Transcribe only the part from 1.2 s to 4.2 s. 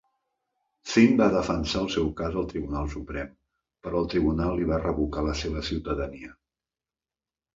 va defensar el seu cas al Tribunal Suprem, però el